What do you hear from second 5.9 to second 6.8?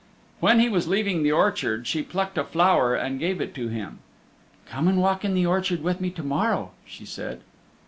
me to morrow,"